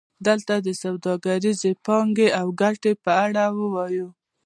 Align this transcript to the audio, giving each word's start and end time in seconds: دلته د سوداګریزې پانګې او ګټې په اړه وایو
دلته 0.27 0.53
د 0.65 0.67
سوداګریزې 0.83 1.71
پانګې 1.85 2.27
او 2.39 2.47
ګټې 2.61 2.93
په 3.03 3.11
اړه 3.25 3.43
وایو 3.73 4.07